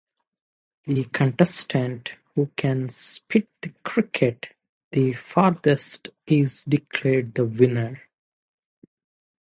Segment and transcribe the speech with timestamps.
[0.85, 4.49] The contestant who can spit the cricket
[4.91, 8.01] the farthest is declared the winner.